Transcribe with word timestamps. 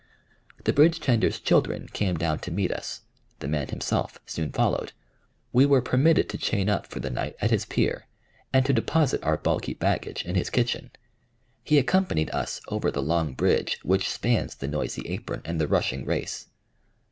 The 0.63 0.73
bridge 0.73 0.99
tender's 0.99 1.39
children 1.39 1.85
came 1.89 2.17
down 2.17 2.39
to 2.39 2.49
meet 2.51 2.71
us; 2.71 3.01
the 3.37 3.47
man 3.47 3.67
himself 3.67 4.17
soon 4.25 4.51
followed; 4.51 4.93
we 5.53 5.63
were 5.67 5.79
permitted 5.79 6.27
to 6.29 6.39
chain 6.39 6.69
up 6.69 6.87
for 6.87 6.99
the 6.99 7.11
night 7.11 7.35
at 7.39 7.51
his 7.51 7.65
pier, 7.65 8.07
and 8.51 8.65
to 8.65 8.73
deposit 8.73 9.23
our 9.23 9.37
bulky 9.37 9.75
baggage 9.75 10.25
in 10.25 10.33
his 10.33 10.49
kitchen; 10.49 10.89
he 11.63 11.77
accompanied 11.77 12.31
us 12.31 12.61
over 12.67 12.89
the 12.89 12.99
long 12.99 13.35
bridge 13.35 13.77
which 13.83 14.09
spans 14.09 14.55
the 14.55 14.67
noisy 14.67 15.03
apron 15.07 15.43
and 15.45 15.61
the 15.61 15.67
rushing 15.67 16.03
race. 16.03 16.47